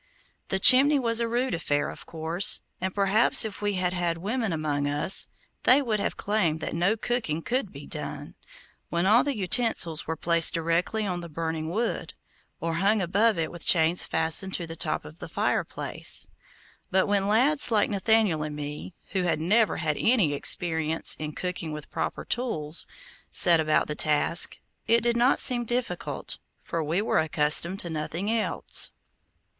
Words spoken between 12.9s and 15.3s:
above it with chains fastened to the top of the